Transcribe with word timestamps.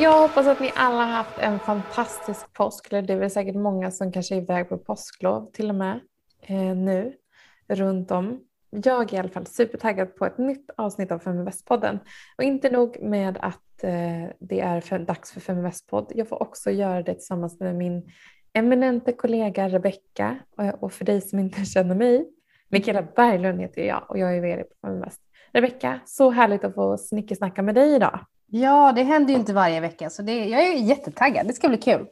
Jag 0.00 0.20
hoppas 0.20 0.46
att 0.46 0.60
ni 0.60 0.72
alla 0.74 1.04
har 1.04 1.12
haft 1.12 1.38
en 1.38 1.58
fantastisk 1.58 2.52
påsk. 2.52 2.90
Det 2.90 2.96
är 2.96 3.16
väl 3.16 3.30
säkert 3.30 3.54
många 3.54 3.90
som 3.90 4.12
kanske 4.12 4.34
är 4.34 4.42
iväg 4.42 4.68
på 4.68 4.78
påsklov 4.78 5.50
till 5.52 5.68
och 5.68 5.74
med 5.74 6.00
eh, 6.42 6.76
nu 6.76 7.14
runt 7.68 8.10
om. 8.10 8.40
Jag 8.70 9.12
är 9.12 9.14
i 9.14 9.18
alla 9.18 9.28
fall 9.28 9.46
supertaggad 9.46 10.16
på 10.16 10.26
ett 10.26 10.38
nytt 10.38 10.70
avsnitt 10.76 11.12
av 11.12 11.18
Feminvest-podden. 11.18 11.98
Och 12.38 12.44
inte 12.44 12.70
nog 12.70 13.02
med 13.02 13.38
att 13.40 13.84
eh, 13.84 14.34
det 14.38 14.60
är 14.60 14.80
för, 14.80 14.98
dags 14.98 15.32
för 15.32 15.40
Feminvest-podd. 15.40 16.12
Jag 16.14 16.28
får 16.28 16.42
också 16.42 16.70
göra 16.70 17.02
det 17.02 17.14
tillsammans 17.14 17.60
med 17.60 17.74
min 17.74 18.10
eminente 18.52 19.12
kollega 19.12 19.68
Rebecka. 19.68 20.38
Och, 20.56 20.82
och 20.82 20.92
för 20.92 21.04
dig 21.04 21.20
som 21.20 21.38
inte 21.38 21.64
känner 21.64 21.94
mig, 21.94 22.28
Mikaela 22.68 23.02
Berglund 23.02 23.60
heter 23.60 23.82
jag 23.82 24.04
och 24.08 24.18
jag 24.18 24.36
är 24.36 24.40
vd 24.40 24.62
på 24.62 24.74
Feminvest. 24.86 25.20
Rebecka, 25.52 26.00
så 26.04 26.30
härligt 26.30 26.64
att 26.64 26.74
få 26.74 26.98
snickesnacka 26.98 27.62
med 27.62 27.74
dig 27.74 27.94
idag. 27.94 28.20
Ja, 28.52 28.92
det 28.92 29.02
händer 29.02 29.32
ju 29.32 29.38
inte 29.38 29.52
varje 29.52 29.80
vecka 29.80 30.10
så 30.10 30.22
det, 30.22 30.44
jag 30.44 30.62
är 30.62 30.74
jättetaggad. 30.74 31.46
Det 31.46 31.52
ska 31.52 31.68
bli 31.68 31.78
kul. 31.78 32.06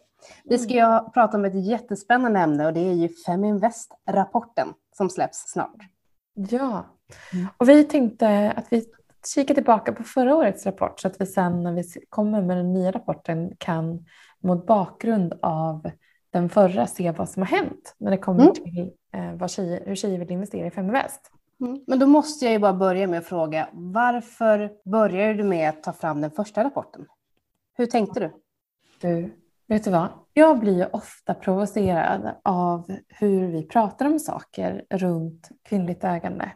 Vi 0.45 0.59
ska 0.59 0.75
ju 0.75 1.11
prata 1.11 1.37
om 1.37 1.45
ett 1.45 1.67
jättespännande 1.67 2.41
ämne 2.41 2.67
och 2.67 2.73
det 2.73 2.81
är 2.81 2.93
ju 2.93 3.09
Feminvest-rapporten 3.09 4.69
som 4.97 5.11
släpps 5.11 5.53
snart. 5.53 5.77
Ja, 6.35 6.87
och 7.57 7.69
vi 7.69 7.85
tänkte 7.85 8.53
att 8.57 8.67
vi 8.71 8.85
kikar 9.35 9.55
tillbaka 9.55 9.93
på 9.93 10.03
förra 10.03 10.37
årets 10.37 10.67
rapport 10.67 11.01
så 11.01 11.09
att 11.09 11.21
vi 11.21 11.27
sen 11.27 11.63
när 11.63 11.73
vi 11.73 11.85
kommer 12.09 12.43
med 12.43 12.57
den 12.57 12.73
nya 12.73 12.91
rapporten 12.91 13.53
kan 13.59 14.07
mot 14.43 14.67
bakgrund 14.67 15.35
av 15.43 15.91
den 16.33 16.49
förra 16.49 16.87
se 16.87 17.11
vad 17.11 17.29
som 17.29 17.43
har 17.43 17.49
hänt 17.49 17.95
när 17.99 18.11
det 18.11 18.19
kommer 18.19 18.43
mm. 18.43 18.55
till 18.55 18.91
eh, 19.13 19.47
tjejer, 19.47 19.87
hur 19.87 19.95
tjejer 19.95 20.19
vill 20.19 20.31
investera 20.31 20.67
i 20.67 20.71
Feminvest. 20.71 21.31
Mm. 21.61 21.85
Men 21.87 21.99
då 21.99 22.07
måste 22.07 22.45
jag 22.45 22.53
ju 22.53 22.59
bara 22.59 22.73
börja 22.73 23.07
med 23.07 23.19
att 23.19 23.27
fråga, 23.27 23.69
varför 23.73 24.73
började 24.85 25.35
du 25.35 25.45
med 25.45 25.69
att 25.69 25.83
ta 25.83 25.93
fram 25.93 26.21
den 26.21 26.31
första 26.31 26.65
rapporten? 26.65 27.07
Hur 27.75 27.87
tänkte 27.87 28.21
du? 28.21 28.33
Du, 29.01 29.31
vet 29.67 29.85
du 29.85 29.91
vad? 29.91 30.09
Jag 30.33 30.59
blir 30.59 30.97
ofta 30.97 31.35
provocerad 31.35 32.35
av 32.45 32.97
hur 33.09 33.47
vi 33.47 33.63
pratar 33.63 34.07
om 34.07 34.19
saker 34.19 34.85
runt 34.91 35.49
kvinnligt 35.63 36.05
ägande. 36.05 36.53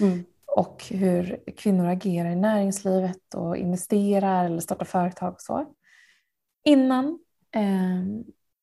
Mm. 0.00 0.24
Och 0.46 0.84
hur 0.90 1.44
kvinnor 1.56 1.86
agerar 1.86 2.30
i 2.30 2.36
näringslivet 2.36 3.34
och 3.34 3.56
investerar 3.56 4.44
eller 4.44 4.60
startar 4.60 4.84
företag 4.84 5.32
och 5.32 5.40
så. 5.40 5.66
Innan, 6.64 7.18
eh, 7.54 8.04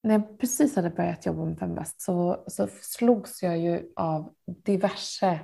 när 0.04 0.14
jag 0.14 0.40
precis 0.40 0.76
hade 0.76 0.90
börjat 0.90 1.26
jobba 1.26 1.46
med 1.46 1.60
Feminvest 1.60 2.02
så, 2.02 2.44
så 2.48 2.68
slogs 2.82 3.44
jag 3.44 3.58
ju 3.58 3.92
av 3.96 4.30
diverse 4.46 5.40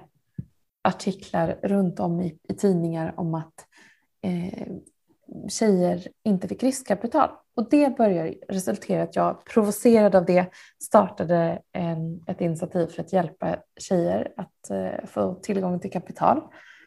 artiklar 0.82 1.60
runt 1.64 2.00
om 2.00 2.22
i, 2.22 2.40
i 2.50 2.54
tidningar 2.54 3.14
om 3.18 3.36
att 3.36 3.66
eh, 4.22 4.68
tjejer 5.50 6.08
inte 6.24 6.48
fick 6.48 6.64
riskkapital. 6.64 7.30
Och 7.56 7.70
det 7.70 7.98
började 7.98 8.36
resultera 8.48 9.00
i 9.00 9.04
att 9.04 9.16
jag 9.16 9.46
provocerad 9.46 10.16
av 10.16 10.26
det 10.26 10.46
startade 10.84 11.62
en, 11.72 12.24
ett 12.28 12.42
initiativ 12.42 12.88
för 12.88 13.02
att 13.02 13.14
hjälpa 13.14 13.58
tjejer 13.80 14.34
att 14.38 14.70
eh, 14.70 15.06
få 15.06 15.34
tillgång 15.34 15.80
till 15.80 15.92
kapital. 15.92 16.42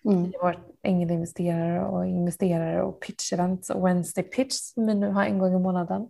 Mm. 0.04 0.24
Vi 0.24 0.32
har 0.36 0.42
varit 0.42 0.78
ängelinvesterare 0.82 1.84
och 1.86 2.06
investerare 2.06 2.82
och 2.82 3.04
pitch-events 3.04 3.70
och 3.72 3.86
Wednesday 3.86 4.24
pitch 4.24 4.54
som 4.54 4.86
vi 4.86 4.94
nu 4.94 5.08
har 5.08 5.24
en 5.24 5.38
gång 5.38 5.54
i 5.54 5.58
månaden. 5.58 6.08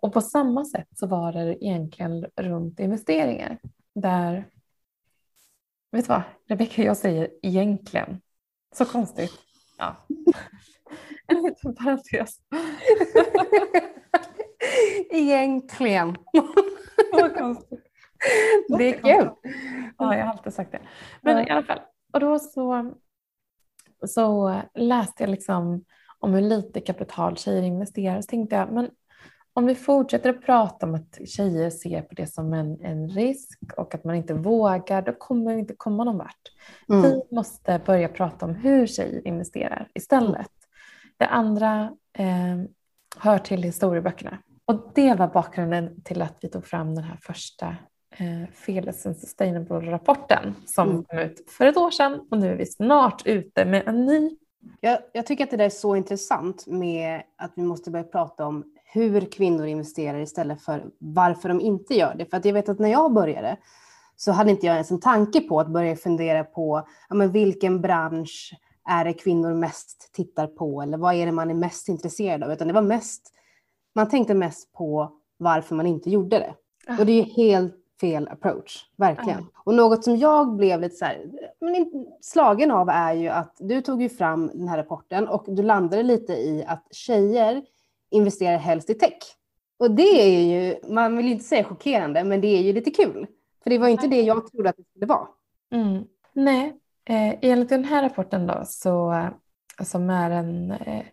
Och 0.00 0.12
på 0.12 0.20
samma 0.20 0.64
sätt 0.64 0.88
så 0.94 1.06
var 1.06 1.32
det 1.32 1.64
egentligen 1.64 2.26
runt 2.36 2.80
investeringar 2.80 3.58
där 3.94 4.46
Vet 5.94 6.04
du 6.04 6.08
vad, 6.08 6.22
Rebecka, 6.48 6.82
jag 6.82 6.96
säger 6.96 7.30
egentligen. 7.42 8.20
Så 8.74 8.84
konstigt. 8.84 9.32
Ja. 9.78 9.96
En 11.26 11.36
liten 11.42 11.74
parentes. 11.74 12.38
egentligen. 15.10 16.16
Vad 17.12 17.36
konstigt. 17.36 17.84
Det 18.78 18.88
är 18.88 18.92
kul. 18.92 19.30
Ja, 19.98 20.16
jag 20.16 20.24
har 20.24 20.32
alltid 20.32 20.54
sagt 20.54 20.72
det. 20.72 20.80
Men 21.20 21.48
i 21.48 21.50
alla 21.50 21.62
fall, 21.62 21.80
och 22.12 22.20
då 22.20 22.38
så, 22.38 22.94
så 24.06 24.60
läste 24.74 25.22
jag 25.22 25.30
liksom 25.30 25.84
om 26.18 26.34
hur 26.34 26.42
lite 26.42 26.80
kapital 26.80 27.36
tjejer 27.36 27.62
investerar. 27.62 28.20
Så 28.20 28.26
tänkte 28.26 28.56
jag, 28.56 28.72
men 28.72 28.90
om 29.56 29.66
vi 29.66 29.74
fortsätter 29.74 30.30
att 30.30 30.42
prata 30.42 30.86
om 30.86 30.94
att 30.94 31.18
tjejer 31.28 31.70
ser 31.70 32.02
på 32.02 32.14
det 32.14 32.26
som 32.26 32.52
en, 32.52 32.80
en 32.80 33.08
risk 33.08 33.60
och 33.76 33.94
att 33.94 34.04
man 34.04 34.14
inte 34.14 34.34
vågar, 34.34 35.02
då 35.02 35.12
kommer 35.12 35.54
vi 35.54 35.60
inte 35.60 35.74
komma 35.76 36.04
någon 36.04 36.18
vart. 36.18 36.52
Mm. 36.88 37.02
Vi 37.02 37.22
måste 37.30 37.80
börja 37.86 38.08
prata 38.08 38.46
om 38.46 38.54
hur 38.54 38.86
tjejer 38.86 39.28
investerar 39.28 39.88
istället. 39.94 40.50
Det 41.16 41.26
andra 41.26 41.92
eh, 42.12 42.62
hör 43.18 43.38
till 43.38 43.62
historieböckerna. 43.62 44.38
Och 44.64 44.90
det 44.94 45.14
var 45.14 45.28
bakgrunden 45.28 46.02
till 46.02 46.22
att 46.22 46.36
vi 46.40 46.48
tog 46.48 46.66
fram 46.66 46.94
den 46.94 47.04
här 47.04 47.18
första 47.22 47.76
eh, 48.16 48.50
Fearless 48.52 49.06
and 49.06 49.16
Sustainable-rapporten 49.16 50.54
som 50.66 50.90
mm. 50.90 51.04
kom 51.04 51.18
ut 51.18 51.50
för 51.50 51.66
ett 51.66 51.76
år 51.76 51.90
sedan 51.90 52.26
och 52.30 52.38
nu 52.38 52.52
är 52.52 52.56
vi 52.56 52.66
snart 52.66 53.26
ute 53.26 53.64
med 53.64 53.88
en 53.88 54.06
ny. 54.06 54.36
Jag, 54.80 54.98
jag 55.12 55.26
tycker 55.26 55.44
att 55.44 55.50
det 55.50 55.56
där 55.56 55.64
är 55.64 55.70
så 55.70 55.96
intressant 55.96 56.66
med 56.66 57.22
att 57.36 57.52
vi 57.56 57.62
måste 57.62 57.90
börja 57.90 58.04
prata 58.04 58.46
om 58.46 58.73
hur 58.94 59.20
kvinnor 59.20 59.66
investerar 59.66 60.18
istället 60.18 60.62
för 60.62 60.84
varför 60.98 61.48
de 61.48 61.60
inte 61.60 61.94
gör 61.94 62.14
det. 62.14 62.26
För 62.26 62.36
att 62.36 62.44
jag 62.44 62.52
vet 62.52 62.68
att 62.68 62.78
när 62.78 62.88
jag 62.88 63.12
började 63.12 63.56
så 64.16 64.32
hade 64.32 64.50
inte 64.50 64.66
jag 64.66 64.74
ens 64.74 64.90
en 64.90 65.00
tanke 65.00 65.40
på 65.40 65.60
att 65.60 65.68
börja 65.68 65.96
fundera 65.96 66.44
på 66.44 66.86
ja, 67.08 67.14
men 67.14 67.32
vilken 67.32 67.80
bransch 67.80 68.54
är 68.88 69.04
det 69.04 69.12
kvinnor 69.12 69.54
mest 69.54 70.10
tittar 70.12 70.46
på 70.46 70.82
eller 70.82 70.98
vad 70.98 71.14
är 71.14 71.26
det 71.26 71.32
man 71.32 71.50
är 71.50 71.54
mest 71.54 71.88
intresserad 71.88 72.42
av? 72.42 72.52
Utan 72.52 72.68
det 72.68 72.74
var 72.74 72.82
mest, 72.82 73.32
man 73.94 74.08
tänkte 74.08 74.34
mest 74.34 74.72
på 74.72 75.12
varför 75.36 75.74
man 75.74 75.86
inte 75.86 76.10
gjorde 76.10 76.38
det. 76.38 76.54
Och 76.98 77.06
det 77.06 77.12
är 77.12 77.24
helt 77.24 77.74
fel 78.00 78.28
approach, 78.28 78.86
verkligen. 78.96 79.46
Och 79.64 79.74
något 79.74 80.04
som 80.04 80.16
jag 80.16 80.56
blev 80.56 80.80
lite 80.80 80.96
så 80.96 81.04
här, 81.04 81.26
slagen 82.20 82.70
av 82.70 82.88
är 82.88 83.12
ju 83.12 83.28
att 83.28 83.56
du 83.58 83.82
tog 83.82 84.02
ju 84.02 84.08
fram 84.08 84.50
den 84.54 84.68
här 84.68 84.78
rapporten 84.78 85.28
och 85.28 85.44
du 85.48 85.62
landade 85.62 86.02
lite 86.02 86.32
i 86.32 86.64
att 86.66 86.86
tjejer 86.90 87.62
investerar 88.14 88.58
helst 88.58 88.90
i 88.90 88.94
tech. 88.94 89.18
Och 89.78 89.90
det 89.90 90.02
är 90.02 90.40
ju, 90.40 90.76
man 90.88 91.16
vill 91.16 91.28
inte 91.28 91.44
säga 91.44 91.64
chockerande, 91.64 92.24
men 92.24 92.40
det 92.40 92.48
är 92.48 92.62
ju 92.62 92.72
lite 92.72 92.90
kul. 92.90 93.26
För 93.62 93.70
det 93.70 93.78
var 93.78 93.88
inte 93.88 94.06
det 94.06 94.22
jag 94.22 94.50
trodde 94.50 94.68
att 94.68 94.76
det 94.76 94.84
skulle 94.84 95.06
vara. 95.06 95.28
Mm. 95.72 96.04
Nej, 96.32 96.66
eh, 97.08 97.34
enligt 97.42 97.68
den 97.68 97.84
här 97.84 98.02
rapporten 98.02 98.46
då, 98.46 98.62
så, 98.66 99.28
som 99.82 100.10
är 100.10 100.30
en, 100.30 100.70
eh, 100.70 101.04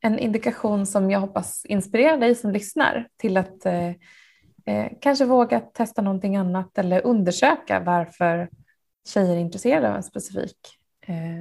en 0.00 0.18
indikation 0.18 0.86
som 0.86 1.10
jag 1.10 1.20
hoppas 1.20 1.64
inspirerar 1.64 2.18
dig 2.18 2.34
som 2.34 2.50
lyssnar 2.50 3.08
till 3.16 3.36
att 3.36 3.66
eh, 3.66 3.88
eh, 4.66 4.92
kanske 5.00 5.24
våga 5.24 5.60
testa 5.60 6.02
någonting 6.02 6.36
annat 6.36 6.78
eller 6.78 7.06
undersöka 7.06 7.80
varför 7.80 8.48
tjejer 9.08 9.36
är 9.36 9.40
intresserade 9.40 9.90
av 9.90 9.96
en 9.96 10.02
specifik 10.02 10.78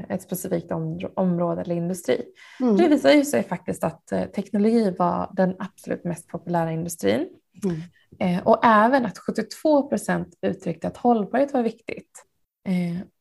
ett 0.09 0.21
specifikt 0.21 0.71
område 1.15 1.61
eller 1.61 1.75
industri. 1.75 2.25
Mm. 2.59 2.77
Det 2.77 2.87
visar 2.87 3.11
ju 3.11 3.25
sig 3.25 3.43
faktiskt 3.43 3.83
att 3.83 4.11
eh, 4.11 4.25
teknologi 4.25 4.95
var 4.99 5.31
den 5.33 5.55
absolut 5.59 6.03
mest 6.03 6.27
populära 6.27 6.71
industrin. 6.71 7.29
Mm. 7.63 7.81
Eh, 8.19 8.47
och 8.47 8.65
även 8.65 9.05
att 9.05 9.17
72 9.17 9.89
procent 9.89 10.37
uttryckte 10.41 10.87
att 10.87 10.97
hållbarhet 10.97 11.53
var 11.53 11.63
viktigt. 11.63 12.25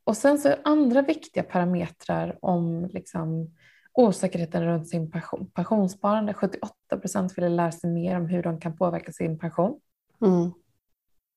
Och 0.04 0.16
sen 0.16 0.38
så 0.38 0.54
andra 0.64 1.02
viktiga 1.02 1.42
parametrar 1.42 2.38
om 2.40 2.88
liksom 2.92 3.50
osäkerheten 3.92 4.64
runt 4.64 4.88
sin 4.88 5.10
pension, 5.10 5.50
pensionssparande. 5.54 6.34
78 6.34 6.74
procent 7.00 7.38
ville 7.38 7.48
lära 7.48 7.72
sig 7.72 7.90
mer 7.90 8.16
om 8.16 8.26
hur 8.26 8.42
de 8.42 8.60
kan 8.60 8.76
påverka 8.76 9.12
sin 9.12 9.38
pension. 9.38 9.80
Mm. 10.24 10.52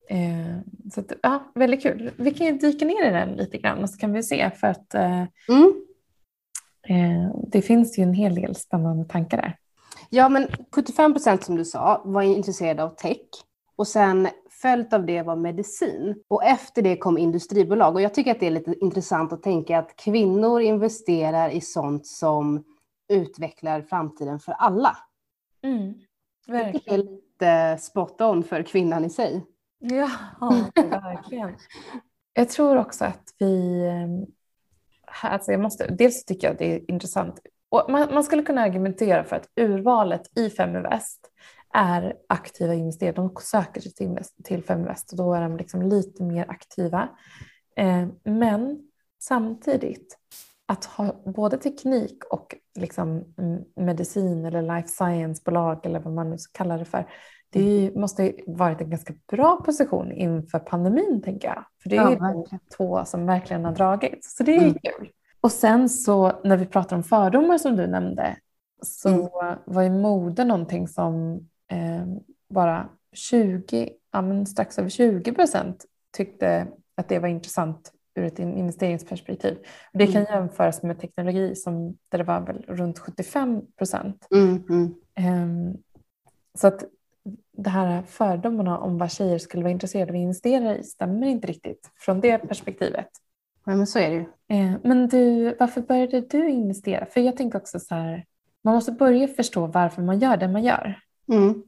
Eh, 0.08 0.58
så 0.94 1.00
att, 1.00 1.12
ja, 1.24 1.44
väldigt 1.56 1.82
kul. 1.82 2.12
Vi 2.18 2.32
kan 2.32 2.48
ju 2.48 2.54
dyka 2.54 2.86
ner 2.86 3.10
i 3.10 3.12
den 3.12 3.30
lite 3.30 3.58
grann 3.58 3.84
och 3.84 3.90
så 3.90 3.98
kan 3.98 4.14
vi 4.14 4.24
se 4.24 4.52
för 4.52 4.68
att 4.68 4.94
eh, 4.94 5.24
mm. 5.50 5.74
eh, 6.88 7.36
det 7.48 7.62
finns 7.62 8.00
ju 8.00 8.04
en 8.04 8.14
hel 8.14 8.36
del 8.36 8.56
spännande 8.56 9.06
tankar 9.06 9.38
där. 9.38 9.58
Ja, 10.10 10.30
men 10.30 10.48
75 10.72 11.14
procent 11.14 11.44
som 11.44 11.56
du 11.56 11.66
sa 11.66 12.02
var 12.06 12.22
intresserade 12.22 12.84
av 12.84 12.90
tech 12.90 13.18
och 13.76 13.88
sen 13.88 14.28
följt 14.62 14.94
av 14.94 15.06
det 15.06 15.22
var 15.22 15.36
medicin 15.36 16.24
och 16.28 16.44
efter 16.44 16.82
det 16.82 16.98
kom 16.98 17.18
industribolag 17.18 17.96
och 17.96 18.02
jag 18.02 18.14
tycker 18.14 18.32
att 18.32 18.40
det 18.40 18.48
är 18.48 18.52
lite 18.52 18.76
intressant 18.82 19.34
att 19.34 19.44
tänka 19.44 19.80
att 19.80 19.96
kvinnor 19.96 20.62
investerar 20.62 21.50
i 21.50 21.62
sånt 21.62 22.08
som 22.08 22.64
utvecklar 23.10 23.82
framtiden 23.82 24.40
för 24.40 24.52
alla. 24.52 24.98
Mm, 25.64 25.94
verkligen. 26.48 26.82
Det 26.86 26.94
är 26.94 26.98
lite 26.98 27.84
spot 27.84 28.22
on 28.22 28.44
för 28.44 28.64
kvinnan 28.64 29.06
i 29.06 29.10
sig. 29.10 29.46
Ja, 29.90 30.10
verkligen. 30.76 31.56
Jag 32.34 32.50
tror 32.50 32.78
också 32.78 33.06
att 33.06 33.24
vi... 33.40 33.86
Eh, 33.86 35.30
alltså 35.32 35.52
jag 35.52 35.62
måste, 35.62 35.88
dels 35.88 36.26
tycker 36.26 36.48
jag 36.48 36.58
det 36.58 36.74
är 36.74 36.92
intressant. 36.92 37.40
Man, 37.90 38.14
man 38.14 38.24
skulle 38.24 38.44
kunna 38.44 38.62
argumentera 38.62 39.24
för 39.24 39.36
att 39.36 39.50
urvalet 39.56 40.38
i 40.38 40.50
Feminvest 40.50 41.32
är 41.74 42.16
aktiva 42.30 42.74
investerare. 42.74 43.16
De 43.16 43.36
söker 43.40 43.82
sig 43.82 43.94
till, 43.94 44.18
till 44.44 44.64
Feminvest 44.64 45.12
och 45.12 45.18
då 45.18 45.34
är 45.34 45.42
de 45.42 45.58
liksom 45.58 45.82
lite 45.82 46.24
mer 46.24 46.46
aktiva. 46.50 47.10
Eh, 47.78 48.08
men 48.24 48.80
samtidigt 49.20 50.18
att 50.66 50.86
ha 50.86 51.24
både 51.26 51.58
teknik 51.58 52.24
och 52.30 52.56
liksom 52.80 53.24
medicin 53.76 54.46
eller 54.46 54.62
life 54.62 54.88
science-bolag 54.88 55.86
eller 55.86 56.00
vad 56.00 56.14
man 56.14 56.30
nu 56.30 56.38
kallar 56.52 56.78
det 56.80 56.86
för. 56.86 57.10
Det 57.56 57.96
måste 57.96 58.34
varit 58.48 58.82
en 58.82 58.90
ganska 58.90 59.14
bra 59.32 59.62
position 59.66 60.12
inför 60.12 60.60
pandemin 60.60 61.22
tänker 61.22 61.48
jag. 61.48 61.66
För 61.84 61.90
det 61.90 61.98
är 61.98 62.12
ja, 62.12 62.46
de 62.50 62.60
två 62.78 63.06
som 63.06 63.26
verkligen 63.26 63.66
har 63.66 63.72
dragit. 63.72 64.26
Så 64.26 64.44
det 64.44 64.56
är 64.56 64.62
mm. 64.62 64.74
kul. 64.74 65.10
Och 65.42 65.52
sen 65.52 65.90
så 65.90 66.32
när 66.44 66.58
vi 66.58 66.66
pratar 66.66 66.96
om 66.96 67.04
fördomar 67.04 67.58
som 67.58 67.76
du 67.76 67.88
nämnde 67.88 68.36
så 68.82 69.10
mm. 69.10 69.58
var 69.66 69.82
ju 69.82 69.90
mode 69.90 70.44
någonting 70.44 70.88
som 70.88 71.36
eh, 71.72 72.06
bara 72.50 72.90
20, 73.14 73.90
ja, 74.12 74.46
strax 74.46 74.80
över 74.80 74.90
20 74.90 75.32
procent 75.32 75.86
tyckte 76.18 76.68
att 76.96 77.10
det 77.10 77.20
var 77.20 77.28
intressant 77.28 77.92
ur 78.16 78.24
ett 78.24 78.40
investeringsperspektiv. 78.40 79.58
Det 79.94 80.08
kan 80.08 80.26
mm. 80.26 80.34
jämföras 80.34 80.84
med 80.84 81.00
teknologi 81.00 81.56
som, 81.56 81.98
där 82.10 82.18
det 82.18 82.24
var 82.24 82.42
väl 82.42 82.66
runt 82.68 83.00
75 83.00 83.62
procent. 83.78 84.28
Mm, 84.32 84.64
mm. 84.70 84.94
Um, 85.44 85.78
så 86.58 86.68
att 86.68 86.84
det 87.58 87.70
här 87.70 88.02
fördomarna 88.02 88.78
om 88.78 88.98
vad 88.98 89.12
tjejer 89.12 89.38
skulle 89.38 89.64
vara 89.64 89.72
intresserade 89.72 90.12
av 90.12 90.16
att 90.16 90.22
investera 90.22 90.78
i 90.78 90.84
stämmer 90.84 91.28
inte 91.28 91.48
riktigt 91.48 91.92
från 91.96 92.22
det 92.22 92.38
perspektivet. 92.38 93.10
Nej, 93.66 93.76
men 93.76 93.88
så 93.88 94.00
är 94.00 94.10
det 94.10 94.16
ju. 94.16 94.26
Uh, 94.60 94.78
men 94.84 95.08
du, 95.08 95.56
varför 95.60 95.82
började 95.82 96.22
du 96.22 96.50
investera? 96.50 97.06
För 97.06 97.22
jag 97.22 97.38
tänker 97.38 97.60
också 97.60 97.80
så 97.80 97.96
här, 97.96 98.26
man 98.64 98.76
måste 98.76 98.92
börja 98.92 99.28
förstå 99.28 99.68
varför 99.68 100.02
man 100.02 100.20
gör 100.20 100.38
det 100.38 100.48
man 100.48 100.64
gör. 100.64 101.00
Mm. 101.30 101.64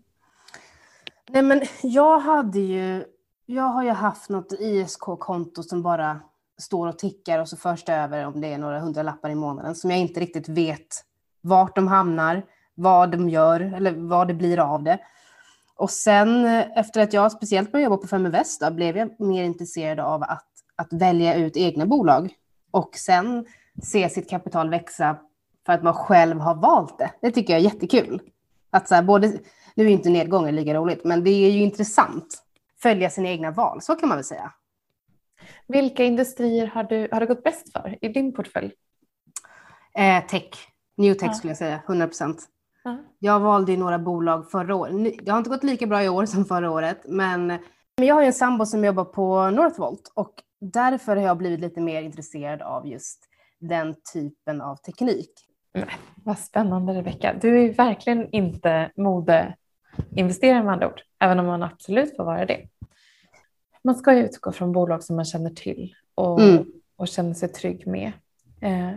Nej, 1.30 1.44
men 1.44 1.62
jag 1.84 2.20
hade 2.20 2.60
ju, 2.60 3.04
jag 3.46 3.64
har 3.64 3.84
ju 3.84 3.92
haft 3.92 4.30
något 4.30 4.54
ISK-konto 4.60 5.64
som 5.64 5.84
bara 5.84 6.20
står 6.58 6.88
och 6.88 7.00
tickar 7.00 7.40
och 7.40 7.50
så 7.50 7.58
förs 7.58 7.84
det 7.84 7.94
över 7.94 8.26
om 8.26 8.42
det 8.42 8.54
är 8.54 8.58
några 8.58 8.80
hundralappar 8.80 9.30
i 9.30 9.36
månaden 9.36 9.76
som 9.76 9.90
jag 9.92 10.00
inte 10.00 10.20
riktigt 10.20 10.50
vet 10.50 10.88
vart 11.42 11.76
de 11.76 11.88
hamnar, 11.88 12.46
vad 12.76 13.12
de 13.12 13.30
gör 13.30 13.60
eller 13.60 13.92
vad 13.92 14.28
det 14.28 14.34
blir 14.34 14.60
av 14.60 14.84
det. 14.84 15.00
Och 15.78 15.90
sen 15.90 16.46
efter 16.76 17.02
att 17.02 17.14
jag 17.14 17.32
speciellt 17.32 17.72
började 17.72 17.84
jobba 17.84 18.02
på 18.02 18.08
Feminvest 18.08 18.62
då, 18.62 18.72
blev 18.72 18.98
jag 18.98 19.20
mer 19.20 19.44
intresserad 19.44 20.00
av 20.00 20.24
att, 20.24 20.48
att 20.76 20.94
välja 20.94 21.36
ut 21.36 21.58
egna 21.58 21.86
bolag 21.86 22.34
och 22.72 22.96
sen 22.96 23.46
se 23.84 24.10
sitt 24.10 24.30
kapital 24.30 24.70
växa 24.70 25.18
för 25.66 25.74
att 25.74 25.84
man 25.84 25.94
själv 25.94 26.40
har 26.40 26.56
valt 26.56 26.98
det. 26.98 27.12
Det 27.22 27.32
tycker 27.32 27.54
jag 27.54 27.60
är 27.60 27.64
jättekul. 27.64 28.22
Att 28.70 28.88
så 28.88 28.96
här, 28.96 29.04
både, 29.04 29.40
nu 29.76 29.86
är 29.86 29.90
inte 29.90 30.10
nedgången 30.10 30.56
lika 30.56 30.74
roligt, 30.74 31.04
men 31.04 31.24
det 31.24 31.30
är 31.30 31.52
ju 31.52 31.60
intressant. 31.60 32.44
Följa 32.82 33.10
sina 33.10 33.30
egna 33.30 33.52
val, 33.52 33.82
så 33.82 33.96
kan 33.96 34.10
man 34.10 34.18
väl 34.18 34.26
säga. 34.26 34.54
Vilka 35.68 36.04
industrier 36.04 36.68
har 36.68 36.84
du, 36.84 37.08
har 37.12 37.20
du 37.20 37.28
gått 37.28 37.44
bäst 37.44 37.72
för 37.72 37.98
i 38.02 38.08
din 38.08 38.34
portfölj? 38.34 38.72
Eh, 39.94 40.26
tech, 40.26 40.50
new 40.98 41.14
tech 41.14 41.30
ja. 41.30 41.34
skulle 41.34 41.52
jag 41.52 41.58
säga, 41.58 41.82
100 41.88 42.08
procent. 42.08 42.48
Ja. 42.88 42.98
Jag 43.20 43.40
valde 43.40 43.78
några 43.78 44.00
bolag 44.00 44.52
förra 44.52 44.76
året. 44.76 45.16
Det 45.24 45.32
har 45.32 45.38
inte 45.38 45.50
gått 45.50 45.64
lika 45.64 45.88
bra 45.88 46.04
i 46.04 46.10
år 46.10 46.26
som 46.26 46.46
förra 46.46 46.72
året, 46.72 47.02
men, 47.06 47.48
men 47.98 48.08
jag 48.08 48.16
har 48.16 48.22
ju 48.22 48.28
en 48.28 48.34
sambo 48.34 48.66
som 48.66 48.86
jobbar 48.86 49.06
på 49.06 49.50
Northvolt 49.50 50.12
och 50.16 50.34
därför 50.62 51.16
har 51.16 51.24
jag 51.24 51.38
blivit 51.38 51.60
lite 51.60 51.82
mer 51.82 52.02
intresserad 52.02 52.62
av 52.62 52.88
just 52.88 53.20
den 53.60 53.96
typen 54.14 54.62
av 54.62 54.76
teknik. 54.76 55.32
Nej, 55.74 55.98
vad 56.16 56.40
spännande 56.40 56.94
Rebecka. 56.94 57.36
Du 57.42 57.66
är 57.66 57.74
verkligen 57.74 58.30
inte 58.32 58.92
modeinvesterare 58.96 60.64
med 60.64 60.74
andra 60.74 60.88
ord, 60.88 61.02
även 61.20 61.40
om 61.40 61.46
man 61.46 61.64
absolut 61.64 62.16
får 62.18 62.24
vara 62.24 62.46
det 62.46 62.68
man 63.88 63.96
ska 63.96 64.14
ju 64.14 64.26
utgå 64.26 64.52
från 64.52 64.72
bolag 64.72 65.04
som 65.04 65.16
man 65.16 65.26
känner 65.26 65.50
till 65.50 65.96
och, 66.16 66.42
mm. 66.42 66.66
och 66.96 67.08
känner 67.08 67.34
sig 67.34 67.50
trygg 67.50 67.88
med. 67.88 68.12
Eh, 68.62 68.92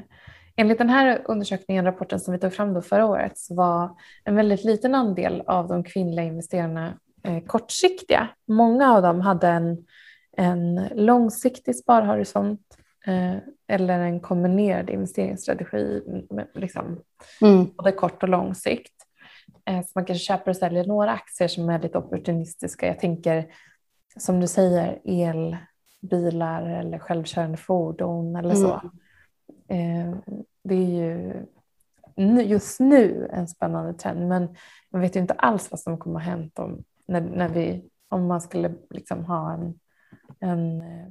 enligt 0.61 0.79
den 0.79 0.91
här 0.91 1.23
undersökningen, 1.25 1.85
rapporten 1.85 2.21
som 2.21 2.33
vi 2.33 2.41
tog 2.41 2.53
fram 2.53 2.75
då 2.75 2.83
förra 2.83 3.07
året, 3.07 3.39
så 3.39 3.55
var 3.55 3.97
en 4.25 4.37
väldigt 4.37 4.65
liten 4.65 4.95
andel 4.95 5.43
av 5.47 5.69
de 5.69 5.85
kvinnliga 5.85 6.25
investerarna 6.25 6.99
eh, 7.23 7.45
kortsiktiga. 7.47 8.29
Många 8.49 8.95
av 8.95 9.03
dem 9.03 9.21
hade 9.21 9.49
en, 9.49 9.87
en 10.37 10.89
långsiktig 10.95 11.77
sparhorisont 11.77 12.61
eh, 13.07 13.37
eller 13.69 13.99
en 13.99 14.21
kombinerad 14.21 14.91
investeringsstrategi, 14.91 16.03
liksom, 16.55 17.01
mm. 17.43 17.67
både 17.77 17.93
kort 17.93 18.23
och 18.23 18.29
lång 18.29 18.55
sikt. 18.55 18.95
Eh, 19.65 19.81
så 19.81 19.93
man 19.95 20.05
kanske 20.05 20.25
köper 20.25 20.51
och 20.51 20.57
säljer 20.57 20.85
några 20.85 21.11
aktier 21.11 21.49
som 21.49 21.69
är 21.69 21.79
lite 21.79 21.99
opportunistiska. 21.99 22.87
Jag 22.87 22.99
tänker 23.01 23.47
som 24.17 24.41
du 24.41 24.47
säger, 24.47 24.99
elbilar 25.05 26.63
eller 26.63 26.99
självkörande 26.99 27.57
fordon 27.57 28.37
eller 28.37 28.55
så. 28.55 28.81
Mm. 29.69 30.13
Eh, 30.13 30.15
det 30.63 30.75
är 30.75 30.89
ju 30.89 31.47
just 32.43 32.81
nu 32.81 33.29
en 33.33 33.49
spännande 33.49 33.95
trend 33.95 34.29
men 34.29 34.57
man 34.91 35.03
vet 35.03 35.17
ju 35.17 35.21
inte 35.21 35.35
alls 35.35 35.71
vad 35.71 35.81
som 35.81 35.99
kommer 35.99 36.21
att 36.21 36.27
hända 36.27 36.63
om, 36.63 36.85
när, 37.07 37.21
när 37.21 37.49
vi, 37.49 37.91
om 38.09 38.27
man 38.27 38.41
skulle 38.41 38.75
liksom 38.91 39.25
ha 39.25 39.53
en, 39.53 39.81
en 40.41 40.81
eh, 40.81 41.09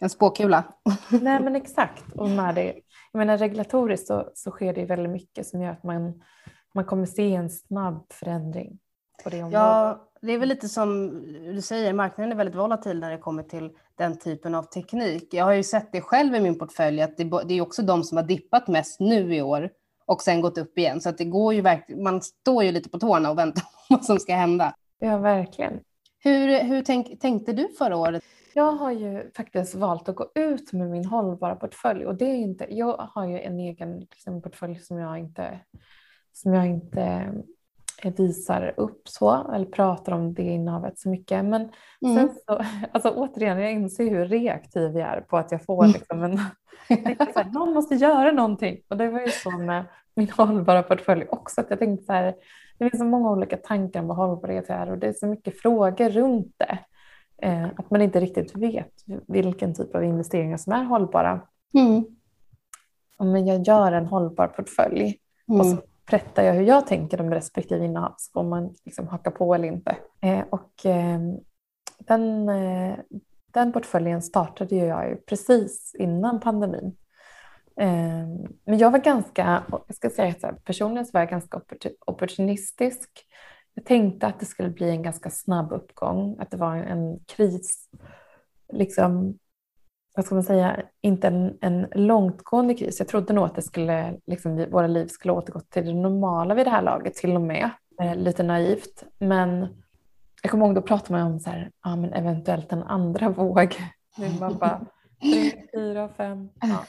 en 0.00 0.10
spåkula. 0.10 0.64
Nej 1.10 1.42
men 1.42 1.56
exakt. 1.56 2.04
Och 2.12 2.30
med 2.30 2.54
det, 2.54 2.80
jag 3.12 3.18
menar 3.18 3.38
regulatoriskt 3.38 4.06
så, 4.06 4.30
så 4.34 4.50
sker 4.50 4.74
det 4.74 4.84
väldigt 4.84 5.12
mycket 5.12 5.46
som 5.46 5.62
gör 5.62 5.70
att 5.70 5.82
man, 5.82 6.22
man 6.74 6.84
kommer 6.84 7.06
se 7.06 7.34
en 7.34 7.50
snabb 7.50 8.06
förändring 8.12 8.78
på 9.24 9.30
det 9.30 9.36
området. 9.36 9.60
Ja, 9.60 10.08
det 10.26 10.32
är 10.32 10.38
väl 10.38 10.48
lite 10.48 10.68
som 10.68 11.10
du 11.54 11.62
säger, 11.62 11.92
marknaden 11.92 12.32
är 12.32 12.36
väldigt 12.36 12.56
volatil 12.56 13.00
när 13.00 13.10
det 13.10 13.18
kommer 13.18 13.42
till 13.42 13.70
den 13.94 14.18
typen 14.18 14.54
av 14.54 14.62
teknik. 14.62 15.34
Jag 15.34 15.44
har 15.44 15.52
ju 15.52 15.62
sett 15.62 15.92
det 15.92 16.00
själv 16.00 16.34
i 16.34 16.40
min 16.40 16.58
portfölj, 16.58 17.02
att 17.02 17.16
det, 17.16 17.24
det 17.24 17.54
är 17.54 17.60
också 17.60 17.82
de 17.82 18.04
som 18.04 18.16
har 18.16 18.24
dippat 18.24 18.68
mest 18.68 19.00
nu 19.00 19.34
i 19.34 19.42
år 19.42 19.70
och 20.06 20.22
sen 20.22 20.40
gått 20.40 20.58
upp 20.58 20.78
igen. 20.78 21.00
Så 21.00 21.08
att 21.08 21.18
det 21.18 21.24
går 21.24 21.54
ju 21.54 21.60
verkligen, 21.60 22.02
man 22.02 22.22
står 22.22 22.64
ju 22.64 22.72
lite 22.72 22.88
på 22.88 22.98
tårna 22.98 23.30
och 23.30 23.38
väntar 23.38 23.62
på 23.62 23.68
vad 23.94 24.04
som 24.04 24.18
ska 24.18 24.34
hända. 24.34 24.74
Ja, 24.98 25.18
verkligen. 25.18 25.80
Hur, 26.18 26.62
hur 26.64 26.82
tänk, 26.82 27.20
tänkte 27.20 27.52
du 27.52 27.68
förra 27.78 27.96
året? 27.96 28.22
Jag 28.54 28.72
har 28.72 28.90
ju 28.90 29.30
faktiskt 29.36 29.74
valt 29.74 30.08
att 30.08 30.16
gå 30.16 30.30
ut 30.34 30.72
med 30.72 30.90
min 30.90 31.04
hållbara 31.04 31.56
portfölj 31.56 32.06
och 32.06 32.14
det 32.14 32.24
är 32.24 32.36
inte, 32.36 32.66
jag 32.70 32.96
har 32.96 33.26
ju 33.26 33.40
en 33.40 33.60
egen 33.60 34.00
liksom, 34.00 34.42
portfölj 34.42 34.78
som 34.78 34.98
jag 34.98 35.18
inte, 35.18 35.60
som 36.32 36.54
jag 36.54 36.66
inte 36.66 37.32
visar 38.10 38.74
upp 38.76 39.08
så 39.08 39.52
eller 39.52 39.66
pratar 39.66 40.12
om 40.12 40.34
det 40.34 40.42
innehavet 40.42 40.98
så 40.98 41.08
mycket. 41.08 41.44
Men 41.44 41.70
mm. 42.04 42.16
sen 42.16 42.30
så, 42.46 42.64
alltså 42.92 43.10
återigen, 43.10 43.58
jag 43.58 43.72
inser 43.72 44.10
hur 44.10 44.24
reaktiv 44.24 44.98
jag 44.98 45.08
är 45.08 45.20
på 45.20 45.36
att 45.36 45.52
jag 45.52 45.64
får 45.64 45.84
mm. 45.84 45.92
liksom 45.94 46.22
en, 46.22 46.38
här, 46.88 47.52
någon 47.52 47.74
måste 47.74 47.94
göra 47.94 48.32
någonting. 48.32 48.80
Och 48.88 48.96
det 48.96 49.08
var 49.08 49.20
ju 49.20 49.28
så 49.28 49.50
med 49.50 49.84
min 50.14 50.30
hållbara 50.36 50.82
portfölj 50.82 51.26
också, 51.30 51.60
att 51.60 51.70
jag 51.70 51.78
tänkte 51.78 52.06
så 52.06 52.12
här, 52.12 52.34
det 52.78 52.90
finns 52.90 53.00
så 53.00 53.06
många 53.06 53.30
olika 53.30 53.56
tankar 53.56 54.00
om 54.00 54.08
vad 54.08 54.16
hållbarhet 54.16 54.70
är 54.70 54.90
och 54.90 54.98
det 54.98 55.06
är 55.06 55.12
så 55.12 55.26
mycket 55.26 55.60
frågor 55.60 56.08
runt 56.08 56.54
det. 56.56 56.78
Eh, 57.42 57.64
att 57.76 57.90
man 57.90 58.02
inte 58.02 58.20
riktigt 58.20 58.56
vet 58.56 58.92
vilken 59.26 59.74
typ 59.74 59.94
av 59.94 60.04
investeringar 60.04 60.56
som 60.56 60.72
är 60.72 60.84
hållbara. 60.84 61.40
Mm. 61.74 62.04
Men 63.18 63.46
jag 63.46 63.62
gör 63.62 63.92
en 63.92 64.06
hållbar 64.06 64.46
portfölj 64.46 65.18
mm. 65.48 65.60
och 65.60 65.66
så 65.66 65.76
berättar 66.10 66.42
jag 66.42 66.54
hur 66.54 66.62
jag 66.62 66.86
tänker 66.86 67.20
om 67.20 67.30
respektive 67.30 67.84
innehav 67.84 68.14
så 68.18 68.32
får 68.32 68.44
man 68.44 68.74
liksom 68.84 69.08
haka 69.08 69.30
på 69.30 69.54
eller 69.54 69.68
inte. 69.68 69.96
Eh, 70.20 70.44
och 70.50 70.86
eh, 70.86 71.20
den, 71.98 72.48
eh, 72.48 72.96
den 73.52 73.72
portföljen 73.72 74.22
startade 74.22 74.76
jag 74.76 75.08
ju 75.08 75.16
precis 75.16 75.94
innan 75.98 76.40
pandemin. 76.40 76.96
Eh, 77.80 78.26
men 78.64 78.78
jag 78.78 78.90
var 78.90 78.98
ganska, 78.98 79.62
jag 79.86 79.96
ska 79.96 80.10
säga 80.10 80.34
så 80.40 80.46
här, 80.46 80.54
personligen 80.54 81.06
så 81.06 81.10
var 81.12 81.20
jag 81.20 81.30
ganska 81.30 81.60
opportunistisk. 82.06 83.10
Jag 83.74 83.84
tänkte 83.84 84.26
att 84.26 84.40
det 84.40 84.46
skulle 84.46 84.70
bli 84.70 84.90
en 84.90 85.02
ganska 85.02 85.30
snabb 85.30 85.72
uppgång, 85.72 86.36
att 86.40 86.50
det 86.50 86.56
var 86.56 86.76
en 86.76 87.18
kris 87.26 87.88
liksom 88.72 89.38
vad 90.14 90.24
ska 90.24 90.34
man 90.34 90.44
säga, 90.44 90.82
inte 91.00 91.28
en, 91.28 91.58
en 91.60 91.86
långtgående 91.94 92.74
kris. 92.74 92.98
Jag 92.98 93.08
trodde 93.08 93.32
nog 93.32 93.44
att 93.44 93.54
det 93.54 93.62
skulle, 93.62 94.20
liksom, 94.26 94.66
våra 94.70 94.86
liv 94.86 95.06
skulle 95.06 95.32
återgå 95.32 95.60
till 95.60 95.86
det 95.86 95.94
normala 95.94 96.54
vid 96.54 96.66
det 96.66 96.70
här 96.70 96.82
laget 96.82 97.14
till 97.14 97.34
och 97.34 97.40
med. 97.40 97.70
Eh, 98.00 98.16
lite 98.16 98.42
naivt. 98.42 99.04
Men 99.18 99.66
jag 100.42 100.50
kommer 100.50 100.66
ihåg 100.66 100.74
då 100.74 100.82
pratade 100.82 101.12
man 101.12 101.32
om 101.32 101.40
så 101.40 101.50
här, 101.50 101.70
ja, 101.84 101.96
men 101.96 102.12
eventuellt 102.12 102.72
en 102.72 102.82
andra 102.82 103.28
våg. 103.30 103.76
Man 104.40 104.58
bara, 104.58 104.86
tre, 105.22 105.52
fyra, 105.74 106.08
fem. 106.08 106.48
Ja. 106.60 106.84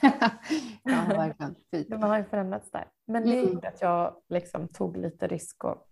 ja, 0.84 1.02
verkligen. 1.08 1.56
Man 2.00 2.10
har 2.10 2.18
ju 2.18 2.24
förändrats 2.24 2.72
där. 2.72 2.86
Men 3.08 3.24
det 3.24 3.40
mm. 3.40 3.54
gjorde 3.54 3.68
att 3.68 3.82
jag 3.82 4.14
liksom 4.30 4.68
tog 4.68 4.98
lite 4.98 5.28
risk 5.28 5.64
och 5.64 5.88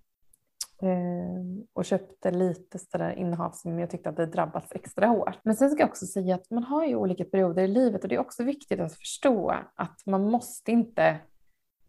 och 1.73 1.85
köpte 1.85 2.31
lite 2.31 2.79
sådär 2.79 3.15
innehav 3.15 3.51
som 3.51 3.79
jag 3.79 3.89
tyckte 3.89 4.09
att 4.09 4.17
det 4.17 4.25
drabbats 4.25 4.71
extra 4.71 5.07
hårt. 5.07 5.39
Men 5.43 5.55
sen 5.55 5.69
ska 5.69 5.79
jag 5.79 5.89
också 5.89 6.05
säga 6.05 6.35
att 6.35 6.51
man 6.51 6.63
har 6.63 6.85
ju 6.85 6.95
olika 6.95 7.25
perioder 7.25 7.63
i 7.63 7.67
livet 7.67 8.03
och 8.03 8.09
det 8.09 8.15
är 8.15 8.19
också 8.19 8.43
viktigt 8.43 8.79
att 8.79 8.93
förstå 8.93 9.55
att 9.75 10.05
man 10.05 10.31
måste 10.31 10.71
inte 10.71 11.19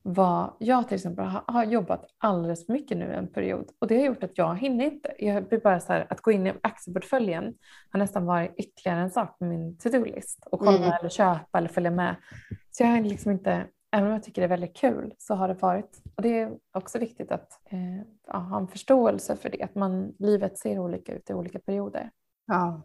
vara, 0.06 0.52
jag 0.58 0.88
till 0.88 0.94
exempel 0.94 1.24
har, 1.46 1.64
jobbat 1.64 2.04
alldeles 2.18 2.66
för 2.66 2.72
mycket 2.72 2.96
nu 2.96 3.12
en 3.12 3.28
period 3.28 3.70
och 3.78 3.86
det 3.86 3.96
har 3.98 4.04
gjort 4.04 4.22
att 4.22 4.38
jag 4.38 4.58
hinner 4.58 4.84
inte. 4.84 5.14
Jag 5.18 5.48
blir 5.48 5.60
bara 5.60 5.80
så 5.80 5.92
här, 5.92 6.06
att 6.10 6.20
gå 6.20 6.32
in 6.32 6.46
i 6.46 6.52
aktieportföljen 6.62 7.54
har 7.90 7.98
nästan 7.98 8.26
varit 8.26 8.54
ytterligare 8.56 9.00
en 9.00 9.10
sak 9.10 9.38
på 9.38 9.44
min 9.44 9.78
to-do-list 9.78 10.46
och 10.50 10.58
kolla 10.58 10.76
mm. 10.76 10.92
eller 10.92 11.08
köpa 11.08 11.58
eller 11.58 11.68
följa 11.68 11.90
med. 11.90 12.16
Så 12.70 12.82
jag 12.82 12.88
har 12.88 13.00
liksom 13.00 13.32
inte, 13.32 13.66
även 13.94 14.06
om 14.06 14.12
jag 14.12 14.22
tycker 14.22 14.42
det 14.42 14.46
är 14.46 14.48
väldigt 14.48 14.76
kul, 14.76 15.14
så 15.18 15.34
har 15.34 15.48
det 15.48 15.54
varit, 15.54 16.02
och 16.16 16.22
det 16.22 16.40
är 16.40 16.52
också 16.72 16.98
viktigt 16.98 17.32
att 17.32 17.60
eh, 17.70 18.40
ha 18.40 18.58
en 18.58 18.68
förståelse 18.68 19.36
för 19.36 19.50
det, 19.50 19.62
att 19.62 19.74
man, 19.74 20.14
livet 20.18 20.58
ser 20.58 20.78
olika 20.78 21.14
ut 21.14 21.30
i 21.30 21.34
olika 21.34 21.58
perioder. 21.58 22.10
Ja, 22.46 22.82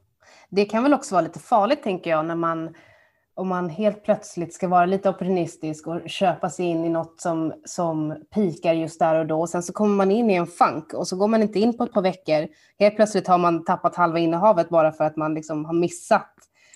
det 0.49 0.65
kan 0.65 0.83
väl 0.83 0.93
också 0.93 1.15
vara 1.15 1.21
lite 1.21 1.39
farligt 1.39 1.83
tänker 1.83 2.09
jag 2.09 2.25
när 2.25 2.35
man 2.35 2.75
om 3.33 3.47
man 3.47 3.69
helt 3.69 4.03
plötsligt 4.03 4.53
ska 4.53 4.67
vara 4.67 4.85
lite 4.85 5.09
opportunistisk 5.09 5.87
och 5.87 6.09
köpa 6.09 6.49
sig 6.49 6.65
in 6.65 6.85
i 6.85 6.89
något 6.89 7.21
som, 7.21 7.53
som 7.65 8.23
pikar 8.33 8.73
just 8.73 8.99
där 8.99 9.19
och 9.19 9.25
då. 9.25 9.39
Och 9.39 9.49
sen 9.49 9.63
så 9.63 9.73
kommer 9.73 9.95
man 9.95 10.11
in 10.11 10.29
i 10.29 10.33
en 10.33 10.47
funk 10.47 10.93
och 10.93 11.07
så 11.07 11.15
går 11.15 11.27
man 11.27 11.41
inte 11.41 11.59
in 11.59 11.77
på 11.77 11.83
ett 11.83 11.93
par 11.93 12.01
veckor. 12.01 12.47
Helt 12.79 12.95
plötsligt 12.95 13.27
har 13.27 13.37
man 13.37 13.65
tappat 13.65 13.95
halva 13.95 14.19
innehavet 14.19 14.69
bara 14.69 14.91
för 14.91 15.03
att 15.03 15.15
man 15.15 15.33
liksom 15.33 15.65
har 15.65 15.73
missat 15.73 16.33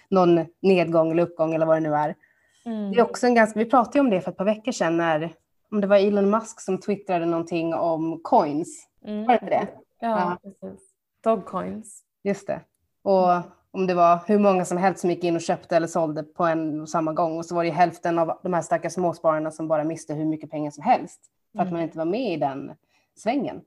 någon 0.09 0.45
nedgång 0.61 1.11
eller 1.11 1.23
uppgång 1.23 1.53
eller 1.53 1.65
vad 1.65 1.75
det 1.75 1.89
nu 1.89 1.95
är. 1.95 2.15
Mm. 2.65 2.91
Det 2.91 2.99
är 2.99 3.03
också 3.03 3.27
en 3.27 3.35
ganska, 3.35 3.59
vi 3.59 3.65
pratade 3.65 3.99
om 3.99 4.09
det 4.09 4.21
för 4.21 4.31
ett 4.31 4.37
par 4.37 4.45
veckor 4.45 4.71
sedan 4.71 4.97
när 4.97 5.33
om 5.71 5.81
det 5.81 5.87
var 5.87 5.97
Elon 5.97 6.29
Musk 6.29 6.61
som 6.61 6.79
twittrade 6.79 7.25
någonting 7.25 7.73
om 7.73 8.19
coins. 8.23 8.87
Mm. 9.05 9.25
Var 9.25 9.27
det 9.27 9.33
inte 9.33 9.45
det? 9.45 9.67
Ja, 9.99 10.09
ja. 10.09 10.37
precis. 10.43 10.81
Dogcoins. 11.23 12.03
Just 12.23 12.47
det. 12.47 12.61
Och 13.01 13.29
om 13.71 13.87
det 13.87 13.93
var 13.93 14.19
hur 14.27 14.39
många 14.39 14.65
som 14.65 14.77
helst 14.77 15.01
som 15.01 15.09
gick 15.09 15.23
in 15.23 15.35
och 15.35 15.41
köpte 15.41 15.75
eller 15.75 15.87
sålde 15.87 16.23
på 16.23 16.45
en 16.45 16.81
och 16.81 16.89
samma 16.89 17.13
gång. 17.13 17.37
Och 17.37 17.45
så 17.45 17.55
var 17.55 17.63
det 17.63 17.69
hälften 17.69 18.19
av 18.19 18.39
de 18.43 18.53
här 18.53 18.61
stackars 18.61 18.93
småspararna 18.93 19.51
som 19.51 19.67
bara 19.67 19.83
miste 19.83 20.13
hur 20.13 20.25
mycket 20.25 20.51
pengar 20.51 20.71
som 20.71 20.83
helst. 20.83 21.21
För 21.51 21.59
mm. 21.59 21.67
att 21.67 21.73
man 21.73 21.81
inte 21.81 21.97
var 21.97 22.05
med 22.05 22.33
i 22.33 22.37
den 22.37 22.71
svängen. 23.15 23.61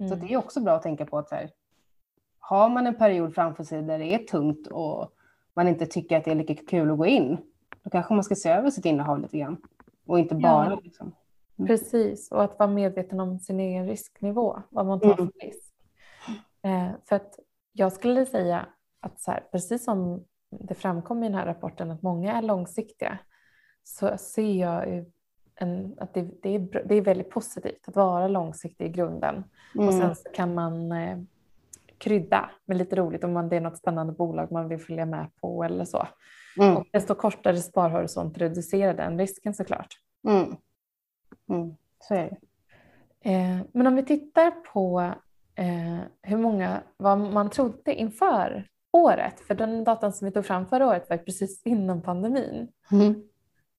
Mm. 0.00 0.10
Så 0.10 0.14
det 0.26 0.32
är 0.32 0.36
också 0.36 0.60
bra 0.60 0.74
att 0.74 0.82
tänka 0.82 1.06
på 1.06 1.18
att 1.18 1.30
här, 1.30 1.50
har 2.38 2.68
man 2.68 2.86
en 2.86 2.94
period 2.94 3.34
framför 3.34 3.64
sig 3.64 3.82
där 3.82 3.98
det 3.98 4.14
är 4.14 4.18
tungt 4.18 4.66
och 4.66 5.12
man 5.54 5.68
inte 5.68 5.86
tycker 5.86 6.16
att 6.16 6.24
det 6.24 6.30
är 6.30 6.34
lika 6.34 6.54
kul 6.54 6.90
att 6.90 6.98
gå 6.98 7.06
in. 7.06 7.38
Då 7.82 7.90
kanske 7.90 8.14
man 8.14 8.24
ska 8.24 8.34
se 8.34 8.48
över 8.48 8.70
sitt 8.70 8.84
innehav 8.84 9.20
lite 9.20 9.38
grann. 9.38 9.56
Och 10.06 10.18
inte 10.18 10.34
bara. 10.34 10.70
Ja. 10.70 10.80
Liksom. 10.82 11.12
Mm. 11.58 11.66
Precis, 11.66 12.32
och 12.32 12.44
att 12.44 12.58
vara 12.58 12.70
medveten 12.70 13.20
om 13.20 13.38
sin 13.38 13.60
egen 13.60 13.86
risknivå. 13.86 14.62
Vad 14.70 14.86
man 14.86 15.00
tar 15.00 15.14
för 15.14 15.22
mm. 15.22 15.32
risk. 15.42 15.74
Eh, 16.62 16.88
för 17.08 17.16
att 17.16 17.38
jag 17.72 17.92
skulle 17.92 18.26
säga 18.26 18.66
att 19.00 19.20
så 19.20 19.30
här, 19.30 19.44
precis 19.52 19.84
som 19.84 20.24
det 20.50 20.74
framkom 20.74 21.22
i 21.22 21.26
den 21.28 21.38
här 21.38 21.46
rapporten 21.46 21.90
att 21.90 22.02
många 22.02 22.32
är 22.32 22.42
långsiktiga 22.42 23.18
så 23.84 24.18
ser 24.18 24.60
jag 24.60 25.04
en, 25.54 25.94
att 25.98 26.14
det, 26.14 26.42
det, 26.42 26.54
är, 26.54 26.84
det 26.84 26.94
är 26.94 27.00
väldigt 27.00 27.30
positivt 27.30 27.88
att 27.88 27.96
vara 27.96 28.28
långsiktig 28.28 28.86
i 28.86 28.88
grunden. 28.88 29.44
Mm. 29.74 29.88
Och 29.88 29.94
sen 29.94 30.16
så 30.16 30.28
kan 30.34 30.54
man 30.54 30.92
eh, 30.92 31.18
krydda 31.98 32.50
med 32.64 32.76
lite 32.76 32.96
roligt 32.96 33.24
om 33.24 33.32
man, 33.32 33.48
det 33.48 33.56
är 33.56 33.60
något 33.60 33.78
spännande 33.78 34.12
bolag 34.12 34.52
man 34.52 34.68
vill 34.68 34.78
följa 34.78 35.06
med 35.06 35.26
på 35.40 35.64
eller 35.64 35.84
så. 35.84 36.06
Mm. 36.60 36.76
Och 36.76 36.86
desto 36.92 37.14
kortare 37.14 37.56
sparhorisont 37.56 38.38
reducerar 38.38 38.94
den 38.94 39.18
risken 39.18 39.54
såklart. 39.54 39.96
Mm. 40.28 40.56
Mm. 41.50 41.76
Så 42.00 42.14
är 42.14 42.30
det. 42.30 42.36
Eh, 43.30 43.58
men 43.72 43.86
om 43.86 43.96
vi 43.96 44.02
tittar 44.02 44.50
på 44.50 45.00
eh, 45.54 45.98
hur 46.22 46.36
många, 46.36 46.82
vad 46.96 47.18
man 47.18 47.50
trodde 47.50 47.94
inför 47.94 48.68
året, 48.92 49.40
för 49.40 49.54
den 49.54 49.84
datan 49.84 50.12
som 50.12 50.24
vi 50.24 50.32
tog 50.32 50.46
fram 50.46 50.66
förra 50.66 50.86
året 50.86 51.10
var 51.10 51.16
precis 51.16 51.62
innan 51.64 52.02
pandemin. 52.02 52.68
Mm. 52.92 53.22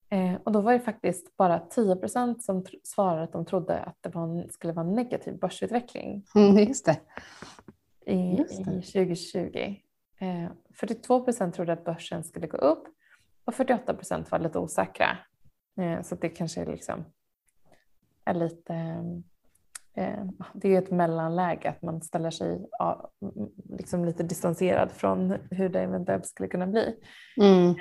Eh, 0.09 0.35
och 0.43 0.51
då 0.51 0.61
var 0.61 0.73
det 0.73 0.79
faktiskt 0.79 1.37
bara 1.37 1.59
10 1.59 1.95
procent 1.95 2.43
som 2.43 2.65
svarade 2.83 3.23
att 3.23 3.31
de 3.31 3.45
trodde 3.45 3.79
att 3.79 3.97
det 4.01 4.09
var, 4.09 4.47
skulle 4.51 4.73
vara 4.73 4.85
en 4.87 4.93
negativ 4.93 5.39
börsutveckling. 5.39 6.25
Mm, 6.35 6.57
just 6.57 6.85
det. 6.85 6.99
I, 8.05 8.35
just 8.37 8.65
det. 8.65 8.71
i 8.71 8.81
2020. 8.81 9.75
Eh, 10.73 10.77
42 10.77 11.23
procent 11.23 11.55
trodde 11.55 11.73
att 11.73 11.85
börsen 11.85 12.23
skulle 12.23 12.47
gå 12.47 12.57
upp 12.57 12.83
och 13.45 13.55
48 13.55 13.93
procent 13.93 14.31
var 14.31 14.39
lite 14.39 14.59
osäkra. 14.59 15.17
Eh, 15.77 16.01
så 16.01 16.15
det 16.15 16.29
kanske 16.29 16.61
är, 16.61 16.65
liksom, 16.65 17.05
är 18.25 18.33
lite 18.33 18.73
Eh, 19.95 20.25
det 20.53 20.75
är 20.75 20.81
ett 20.81 20.91
mellanläge, 20.91 21.69
att 21.69 21.81
man 21.81 22.01
ställer 22.01 22.31
sig 22.31 22.65
liksom 23.69 24.05
lite 24.05 24.23
distanserad 24.23 24.91
från 24.91 25.37
hur 25.51 25.69
det 25.69 25.81
eventuellt 25.81 26.25
skulle 26.25 26.49
kunna 26.49 26.67
bli. 26.67 26.95
Mm. 27.37 27.75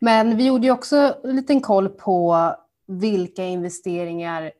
Men 0.00 0.36
vi 0.36 0.46
gjorde 0.46 0.66
ju 0.66 0.72
också 0.72 1.14
en 1.24 1.36
liten 1.36 1.60
koll 1.60 1.88
på 1.88 2.54
vilka 2.86 3.44
investeringar 3.44 4.52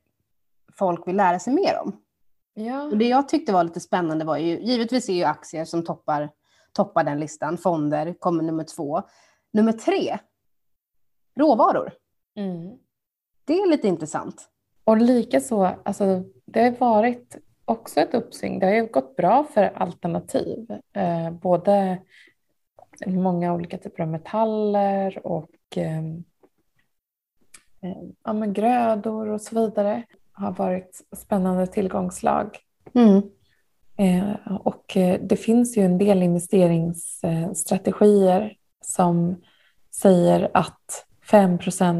folk 0.73 1.09
vill 1.09 1.17
lära 1.17 1.39
sig 1.39 1.55
mer 1.55 1.79
om. 1.85 1.97
Ja. 2.55 2.83
Och 2.83 2.99
det 2.99 3.09
jag 3.09 3.29
tyckte 3.29 3.53
var 3.53 3.65
lite 3.65 3.81
spännande 3.81 4.25
var 4.25 4.37
ju, 4.37 4.61
givetvis 4.61 5.09
är 5.09 5.15
ju 5.15 5.25
aktier 5.25 5.65
som 5.65 5.85
toppar, 5.85 6.31
toppar 6.77 7.05
den 7.05 7.21
listan, 7.21 7.59
fonder 7.59 8.15
kommer 8.19 8.43
nummer 8.43 8.65
två. 8.65 9.03
Nummer 9.53 9.73
tre, 9.73 10.19
råvaror. 11.39 11.93
Mm. 12.37 12.79
Det 13.45 13.53
är 13.53 13.71
lite 13.71 13.89
intressant. 13.89 14.49
Och 14.85 14.97
likaså, 14.97 15.75
alltså, 15.85 16.23
det 16.45 16.63
har 16.63 16.71
varit 16.71 17.37
också 17.65 18.01
ett 18.01 18.15
uppsving. 18.15 18.59
Det 18.59 18.67
har 18.67 18.75
ju 18.75 18.87
gått 18.87 19.17
bra 19.17 19.45
för 19.45 19.63
alternativ. 19.63 20.71
Eh, 20.93 21.31
både 21.31 21.99
många 23.07 23.55
olika 23.55 23.79
typer 23.79 24.03
av 24.03 24.09
metaller 24.09 25.27
och 25.27 25.51
eh, 25.77 26.05
eh, 27.81 28.03
ja, 28.25 28.33
grödor 28.33 29.29
och 29.29 29.41
så 29.41 29.61
vidare 29.61 30.03
har 30.33 30.53
varit 30.53 31.01
spännande 31.17 31.67
tillgångslag. 31.67 32.59
Mm. 32.95 33.23
Eh, 33.97 34.33
och 34.65 34.97
eh, 34.97 35.21
det 35.21 35.37
finns 35.37 35.77
ju 35.77 35.83
en 35.83 35.99
del 35.99 36.23
investeringsstrategier 36.23 38.57
som 38.81 39.37
säger 39.91 40.51
att 40.55 41.07
5 41.31 41.59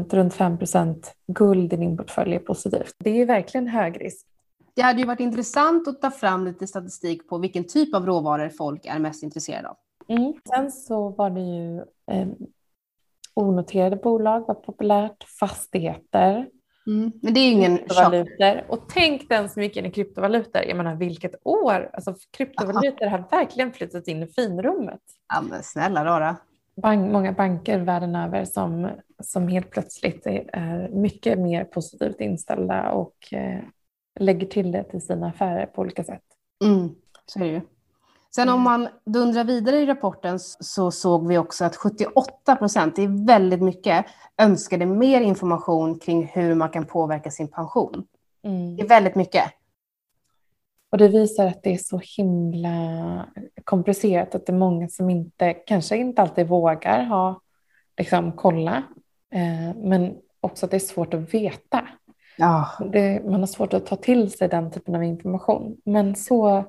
runt 0.09 0.33
5% 0.33 1.03
guld 1.27 1.73
i 1.73 1.77
din 1.77 1.97
portfölj 1.97 2.35
är 2.35 2.39
positivt. 2.39 2.95
Det 2.97 3.21
är 3.21 3.25
verkligen 3.25 3.67
hög 3.67 4.01
risk. 4.01 4.27
Det 4.73 4.81
hade 4.81 4.99
ju 4.99 5.05
varit 5.05 5.19
intressant 5.19 5.87
att 5.87 6.01
ta 6.01 6.11
fram 6.11 6.45
lite 6.45 6.67
statistik 6.67 7.29
på 7.29 7.37
vilken 7.37 7.63
typ 7.63 7.95
av 7.95 8.05
råvaror 8.05 8.49
folk 8.49 8.85
är 8.85 8.99
mest 8.99 9.23
intresserade 9.23 9.69
av. 9.69 9.77
Mm. 10.07 10.33
Sen 10.49 10.71
så 10.71 11.09
var 11.09 11.29
det 11.29 11.41
ju 11.41 11.77
eh, 12.11 12.27
onoterade 13.33 13.95
bolag 13.95 14.47
var 14.47 14.55
populärt, 14.55 15.23
fastigheter. 15.39 16.49
Mm. 16.87 17.11
Men 17.21 17.33
det 17.33 17.39
är 17.39 17.45
ju 17.45 17.51
ingen 17.51 17.77
kryptovalutor. 17.77 18.63
Och 18.67 18.89
tänk 18.89 19.29
den 19.29 19.49
som 19.49 19.63
gick 19.63 19.77
in 19.77 19.85
i 19.85 19.91
kryptovalutor. 19.91 20.61
Jag 20.61 20.77
menar 20.77 20.95
vilket 20.95 21.35
år. 21.43 21.89
Alltså, 21.93 22.15
kryptovalutor 22.37 23.05
har 23.05 23.23
verkligen 23.31 23.73
flyttat 23.73 24.07
in 24.07 24.23
i 24.23 24.27
finrummet. 24.27 25.01
Ja 25.33 25.41
men 25.41 25.63
snälla 25.63 26.05
rara 26.05 26.37
bank, 26.81 27.11
många 27.11 27.31
banker 27.31 27.79
världen 27.79 28.15
över 28.15 28.45
som, 28.45 28.89
som 29.23 29.47
helt 29.47 29.69
plötsligt 29.69 30.25
är 30.25 30.89
mycket 30.89 31.39
mer 31.39 31.63
positivt 31.63 32.21
inställda 32.21 32.91
och 32.91 33.33
eh, 33.33 33.59
lägger 34.19 34.47
till 34.47 34.71
det 34.71 34.83
till 34.83 35.01
sina 35.01 35.27
affärer 35.27 35.65
på 35.65 35.81
olika 35.81 36.03
sätt. 36.03 36.23
Mm, 36.63 36.89
så 37.25 37.39
är 37.39 37.43
det 37.43 37.49
ju. 37.49 37.61
Sen 38.35 38.49
om 38.49 38.61
man 38.61 38.87
dundrar 39.05 39.43
vidare 39.43 39.77
i 39.77 39.85
rapporten 39.85 40.39
så 40.39 40.91
såg 40.91 41.27
vi 41.27 41.37
också 41.37 41.65
att 41.65 41.75
78 41.75 42.55
procent, 42.55 42.95
det 42.95 43.03
är 43.03 43.25
väldigt 43.27 43.61
mycket, 43.61 44.05
önskade 44.37 44.85
mer 44.85 45.21
information 45.21 45.99
kring 45.99 46.27
hur 46.27 46.55
man 46.55 46.69
kan 46.69 46.85
påverka 46.85 47.31
sin 47.31 47.47
pension. 47.47 48.07
Mm. 48.43 48.75
Det 48.75 48.83
är 48.83 48.87
väldigt 48.87 49.15
mycket. 49.15 49.43
Och 50.89 50.97
det 50.97 51.07
visar 51.07 51.47
att 51.47 51.63
det 51.63 51.73
är 51.73 51.77
så 51.77 52.01
himla 52.17 53.25
komplicerat 53.63 54.35
att 54.35 54.45
det 54.45 54.51
är 54.51 54.57
många 54.57 54.89
som 54.89 55.09
inte, 55.09 55.53
kanske 55.53 55.97
inte 55.97 56.21
alltid 56.21 56.47
vågar 56.47 57.03
ha, 57.03 57.41
liksom 57.97 58.31
kolla, 58.31 58.83
eh, 59.33 59.75
men 59.75 60.15
också 60.41 60.65
att 60.65 60.71
det 60.71 60.77
är 60.77 60.79
svårt 60.79 61.13
att 61.13 61.33
veta. 61.33 61.87
Ja. 62.37 62.67
Det, 62.91 63.23
man 63.25 63.39
har 63.39 63.47
svårt 63.47 63.73
att 63.73 63.85
ta 63.85 63.95
till 63.95 64.31
sig 64.31 64.47
den 64.47 64.71
typen 64.71 64.95
av 64.95 65.03
information. 65.03 65.77
Men 65.85 66.15
så, 66.15 66.65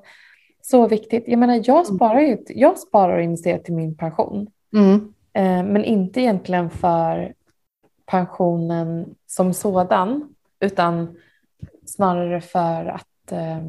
så 0.69 0.87
viktigt. 0.87 1.23
Jag 1.27 1.39
menar, 1.39 1.61
jag 1.65 1.85
mm. 1.85 1.85
sparar, 1.85 2.19
ju, 2.19 2.37
jag 2.47 2.79
sparar 2.79 3.17
och 3.17 3.23
investerar 3.23 3.59
till 3.59 3.73
min 3.73 3.97
pension. 3.97 4.47
Mm. 4.73 5.13
Eh, 5.33 5.63
men 5.71 5.83
inte 5.83 6.21
egentligen 6.21 6.69
för 6.69 7.33
pensionen 8.05 9.15
som 9.27 9.53
sådan, 9.53 10.35
utan 10.59 11.17
snarare 11.85 12.41
för 12.41 12.85
att 12.85 13.31
eh, 13.31 13.59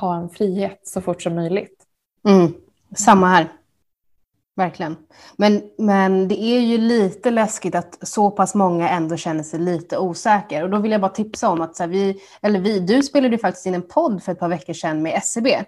ha 0.00 0.16
en 0.16 0.28
frihet 0.28 0.80
så 0.82 1.00
fort 1.00 1.22
som 1.22 1.34
möjligt. 1.34 1.84
Mm. 2.28 2.52
Samma 2.96 3.26
här. 3.26 3.48
Verkligen. 4.56 4.96
Men, 5.36 5.62
men 5.78 6.28
det 6.28 6.42
är 6.42 6.60
ju 6.60 6.78
lite 6.78 7.30
läskigt 7.30 7.74
att 7.74 8.08
så 8.08 8.30
pass 8.30 8.54
många 8.54 8.88
ändå 8.88 9.16
känner 9.16 9.42
sig 9.42 9.60
lite 9.60 9.98
osäkra. 9.98 10.64
Och 10.64 10.70
då 10.70 10.78
vill 10.78 10.92
jag 10.92 11.00
bara 11.00 11.10
tipsa 11.10 11.48
om 11.48 11.60
att 11.60 11.76
så 11.76 11.82
här, 11.82 11.90
vi, 11.90 12.20
eller 12.42 12.60
vi, 12.60 12.80
du 12.80 13.02
spelade 13.02 13.34
ju 13.34 13.38
faktiskt 13.38 13.66
in 13.66 13.74
en 13.74 13.88
podd 13.88 14.22
för 14.22 14.32
ett 14.32 14.38
par 14.38 14.48
veckor 14.48 14.72
sedan 14.72 15.02
med 15.02 15.14
SCB. 15.14 15.64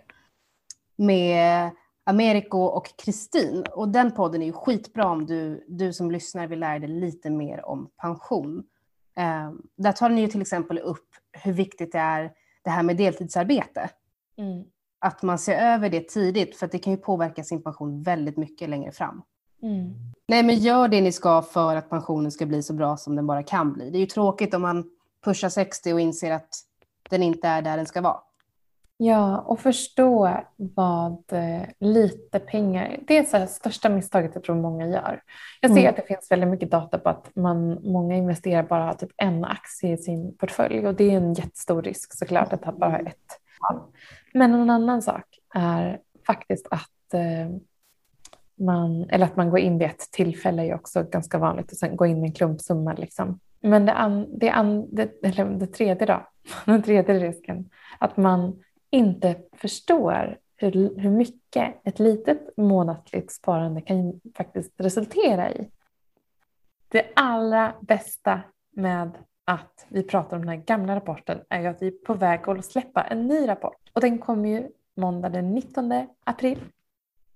Med 1.02 1.70
Americo 2.04 2.58
och 2.58 2.96
Kristin. 2.96 3.64
Och 3.74 3.88
den 3.88 4.12
podden 4.12 4.42
är 4.42 4.46
ju 4.46 4.52
skitbra 4.52 5.08
om 5.08 5.26
du, 5.26 5.64
du 5.68 5.92
som 5.92 6.10
lyssnar 6.10 6.46
vill 6.46 6.60
lära 6.60 6.78
dig 6.78 6.88
lite 6.88 7.30
mer 7.30 7.66
om 7.66 7.90
pension. 7.96 8.64
Eh, 9.16 9.50
där 9.76 9.92
tar 9.92 10.08
ni 10.08 10.20
ju 10.20 10.28
till 10.28 10.40
exempel 10.40 10.78
upp 10.78 11.08
hur 11.32 11.52
viktigt 11.52 11.92
det 11.92 11.98
är 11.98 12.32
det 12.64 12.70
här 12.70 12.82
med 12.82 12.96
deltidsarbete. 12.96 13.90
Mm. 14.36 14.64
Att 14.98 15.22
man 15.22 15.38
ser 15.38 15.74
över 15.74 15.90
det 15.90 16.08
tidigt, 16.08 16.56
för 16.56 16.66
att 16.66 16.72
det 16.72 16.78
kan 16.78 16.92
ju 16.92 16.96
påverka 16.96 17.44
sin 17.44 17.62
pension 17.62 18.02
väldigt 18.02 18.36
mycket 18.36 18.68
längre 18.68 18.92
fram. 18.92 19.22
Mm. 19.62 19.94
Nej, 20.28 20.42
men 20.42 20.56
gör 20.56 20.88
det 20.88 21.00
ni 21.00 21.12
ska 21.12 21.42
för 21.42 21.76
att 21.76 21.90
pensionen 21.90 22.32
ska 22.32 22.46
bli 22.46 22.62
så 22.62 22.74
bra 22.74 22.96
som 22.96 23.16
den 23.16 23.26
bara 23.26 23.42
kan 23.42 23.72
bli. 23.72 23.90
Det 23.90 23.98
är 23.98 24.00
ju 24.00 24.06
tråkigt 24.06 24.54
om 24.54 24.62
man 24.62 24.84
pushar 25.24 25.48
60 25.48 25.92
och 25.92 26.00
inser 26.00 26.30
att 26.32 26.48
den 27.10 27.22
inte 27.22 27.48
är 27.48 27.62
där 27.62 27.76
den 27.76 27.86
ska 27.86 28.00
vara. 28.00 28.20
Ja, 29.04 29.38
och 29.38 29.60
förstå 29.60 30.40
vad 30.56 31.22
eh, 31.32 31.62
lite 31.80 32.38
pengar... 32.38 32.98
Det 33.06 33.18
är 33.18 33.40
det 33.40 33.46
största 33.46 33.88
misstaget 33.88 34.30
jag 34.34 34.44
tror 34.44 34.56
många 34.56 34.86
gör. 34.86 35.22
Jag 35.60 35.70
ser 35.70 35.78
mm. 35.78 35.90
att 35.90 35.96
det 35.96 36.06
finns 36.06 36.30
väldigt 36.30 36.48
mycket 36.48 36.70
data 36.70 36.98
på 36.98 37.08
att 37.08 37.36
man, 37.36 37.78
många 37.92 38.16
investerar 38.16 38.62
bara 38.62 38.94
typ 38.94 39.10
en 39.16 39.44
aktie 39.44 39.92
i 39.92 39.96
sin 39.96 40.36
portfölj 40.36 40.86
och 40.86 40.94
det 40.94 41.10
är 41.10 41.16
en 41.16 41.34
jättestor 41.34 41.82
risk 41.82 42.18
såklart 42.18 42.52
att 42.52 42.64
ha 42.64 42.72
bara 42.72 42.98
ett. 42.98 43.40
Men 44.34 44.54
en 44.54 44.70
annan 44.70 45.02
sak 45.02 45.24
är 45.54 46.00
faktiskt 46.26 46.66
att 46.70 47.14
eh, 47.14 47.56
man, 48.64 49.10
eller 49.10 49.26
att 49.26 49.36
man 49.36 49.50
går 49.50 49.58
in 49.58 49.78
vid 49.78 49.88
ett 49.88 50.10
tillfälle 50.12 50.62
är 50.62 50.74
också 50.74 51.02
ganska 51.02 51.38
vanligt 51.38 51.72
och 51.72 51.78
sen 51.78 51.96
gå 51.96 52.06
in 52.06 52.20
med 52.20 52.28
en 52.28 52.34
klumpsumma. 52.34 52.92
Liksom. 52.92 53.40
Men 53.60 53.86
det, 53.86 53.92
an, 53.92 54.38
det, 54.38 54.50
an, 54.50 54.94
det, 54.94 55.24
eller 55.24 55.44
det 55.44 55.66
tredje 55.66 56.06
då, 56.06 56.26
den 56.64 56.82
tredje 56.82 57.18
risken, 57.18 57.70
att 57.98 58.16
man 58.16 58.58
inte 58.92 59.36
förstår 59.52 60.38
hur, 60.56 60.98
hur 60.98 61.10
mycket 61.10 61.74
ett 61.84 61.98
litet 61.98 62.56
månatligt 62.56 63.32
sparande 63.32 63.80
kan 63.80 64.20
faktiskt 64.36 64.72
resultera 64.76 65.52
i. 65.52 65.70
Det 66.88 67.06
allra 67.16 67.74
bästa 67.80 68.40
med 68.70 69.10
att 69.44 69.86
vi 69.88 70.02
pratar 70.02 70.36
om 70.36 70.42
den 70.46 70.58
här 70.58 70.64
gamla 70.64 70.96
rapporten 70.96 71.40
är 71.48 71.60
ju 71.60 71.66
att 71.66 71.82
vi 71.82 71.86
är 71.86 71.90
på 71.90 72.14
väg 72.14 72.48
att 72.48 72.64
släppa 72.64 73.02
en 73.02 73.26
ny 73.26 73.48
rapport 73.48 73.90
och 73.92 74.00
den 74.00 74.18
kommer 74.18 74.48
ju 74.48 74.68
måndag 74.94 75.28
den 75.28 75.54
19 75.54 75.92
april. 76.24 76.58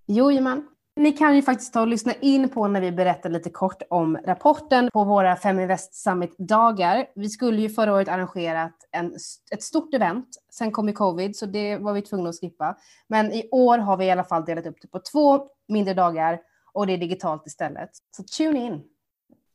Jojomän. 0.06 0.68
Ni 0.98 1.12
kan 1.12 1.36
ju 1.36 1.42
faktiskt 1.42 1.72
ta 1.72 1.80
och 1.80 1.86
lyssna 1.86 2.12
in 2.14 2.48
på 2.48 2.68
när 2.68 2.80
vi 2.80 2.92
berättar 2.92 3.30
lite 3.30 3.50
kort 3.50 3.82
om 3.90 4.18
rapporten 4.24 4.90
på 4.92 5.04
våra 5.04 5.36
Feminvest 5.36 5.94
Summit-dagar. 5.94 7.06
Vi 7.14 7.28
skulle 7.28 7.62
ju 7.62 7.68
förra 7.68 7.94
året 7.94 8.08
arrangerat 8.08 8.74
en, 8.90 9.14
ett 9.50 9.62
stort 9.62 9.94
event. 9.94 10.28
Sen 10.52 10.72
kom 10.72 10.88
ju 10.88 10.94
covid, 10.94 11.36
så 11.36 11.46
det 11.46 11.76
var 11.76 11.92
vi 11.92 12.02
tvungna 12.02 12.28
att 12.28 12.40
skippa. 12.40 12.76
Men 13.08 13.32
i 13.32 13.48
år 13.50 13.78
har 13.78 13.96
vi 13.96 14.04
i 14.04 14.10
alla 14.10 14.24
fall 14.24 14.44
delat 14.44 14.66
upp 14.66 14.76
det 14.82 14.88
på 14.88 15.00
två 15.12 15.48
mindre 15.68 15.94
dagar 15.94 16.40
och 16.72 16.86
det 16.86 16.92
är 16.92 16.98
digitalt 16.98 17.46
istället. 17.46 17.90
Så 18.16 18.22
tune 18.22 18.66
in! 18.66 18.82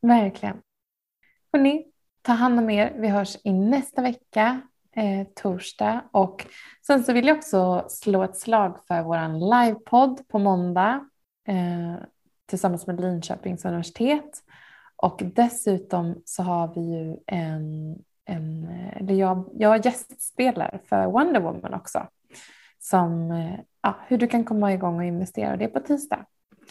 Verkligen. 0.01 0.57
Hörrni, 1.53 1.85
ta 2.21 2.31
hand 2.31 2.59
om 2.59 2.69
er. 2.69 2.93
Vi 2.97 3.07
hörs 3.07 3.37
i 3.43 3.51
nästa 3.51 4.01
vecka, 4.01 4.61
eh, 4.95 5.27
torsdag. 5.35 6.01
Och 6.11 6.47
sen 6.87 7.03
så 7.03 7.13
vill 7.13 7.27
jag 7.27 7.37
också 7.37 7.85
slå 7.89 8.23
ett 8.23 8.37
slag 8.37 8.77
för 8.87 9.03
vår 9.03 9.49
livepodd 9.49 10.27
på 10.27 10.39
måndag 10.39 11.07
eh, 11.47 11.95
tillsammans 12.45 12.87
med 12.87 13.01
Linköpings 13.01 13.65
universitet. 13.65 14.43
Och 14.95 15.21
dessutom 15.35 16.21
så 16.25 16.43
har 16.43 16.73
vi 16.75 16.81
ju 16.81 17.17
en, 17.27 17.95
en 18.25 18.67
eller 18.95 19.13
jag, 19.13 19.49
jag 19.53 19.85
gästspelar 19.85 20.81
för 20.85 21.05
Wonder 21.05 21.41
Woman 21.41 21.73
också. 21.73 22.07
Som, 22.79 23.31
eh, 23.31 23.59
ja, 23.81 23.95
hur 24.07 24.17
du 24.17 24.27
kan 24.27 24.45
komma 24.45 24.73
igång 24.73 24.97
och 24.97 25.03
investera. 25.03 25.57
Det 25.57 25.63
är 25.63 25.69
på 25.69 25.79
tisdag. 25.79 26.25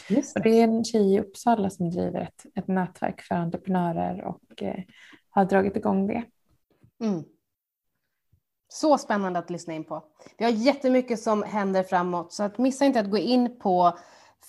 Just 0.09 0.35
det. 0.35 0.41
Och 0.41 0.45
det 0.45 0.51
är 0.51 0.65
en 0.65 0.85
tjej 0.85 1.15
i 1.15 1.21
Uppsala 1.21 1.71
som 1.71 1.91
driver 1.91 2.21
ett, 2.21 2.47
ett 2.55 2.69
nätverk 2.69 3.21
för 3.21 3.35
entreprenörer 3.35 4.25
och 4.25 4.63
eh, 4.63 4.85
har 5.31 5.45
dragit 5.45 5.77
igång 5.77 6.07
det. 6.07 6.25
Mm. 7.01 7.25
Så 8.69 8.99
spännande 8.99 9.39
att 9.39 9.51
lyssna 9.51 9.75
in 9.75 9.85
på. 9.85 10.05
Vi 10.39 10.45
har 10.45 10.53
jättemycket 10.53 11.21
som 11.21 11.43
händer 11.43 11.83
framåt 11.83 12.33
så 12.33 12.43
att 12.43 12.59
missa 12.59 12.85
inte 12.85 13.01
att 13.01 13.11
gå 13.11 13.19
in 13.19 13.59
på 13.59 13.99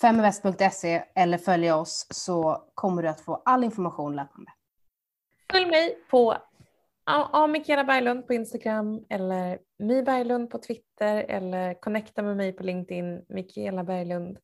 feminvest.se 0.01 1.03
eller 1.15 1.37
följa 1.37 1.75
oss 1.75 2.07
så 2.09 2.63
kommer 2.75 3.03
du 3.03 3.09
att 3.09 3.21
få 3.21 3.41
all 3.45 3.63
information 3.63 4.15
löpande. 4.15 4.51
Följ 5.51 5.65
mig 5.65 5.97
på 6.09 6.37
ja, 7.05 7.47
Mikaela 7.47 7.83
Berglund 7.83 8.27
på 8.27 8.33
Instagram 8.33 9.05
eller 9.09 9.59
Mi 9.79 10.03
Berglund 10.03 10.49
på 10.49 10.57
Twitter 10.57 11.25
eller 11.29 11.73
connecta 11.81 12.21
med 12.21 12.37
mig 12.37 12.51
på 12.51 12.63
LinkedIn, 12.63 13.25
Mikaela 13.29 13.83
Berglund. 13.83 14.37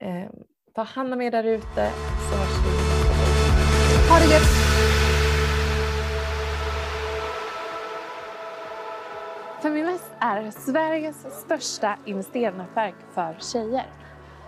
Eh, 0.00 0.30
ta 0.74 0.82
hand 0.82 1.12
om 1.12 1.20
er 1.20 1.30
där 1.30 1.44
ute 1.44 1.90
så 2.30 2.36
hörs 2.36 2.58
vi. 2.64 2.78
Ha 4.10 4.18
det 4.18 4.32
gött! 4.32 4.68
Feminvest 9.62 10.12
är 10.20 10.50
Sveriges 10.50 11.40
största 11.40 11.98
investeringsnätverk 12.06 12.94
för 13.14 13.36
tjejer. 13.40 13.86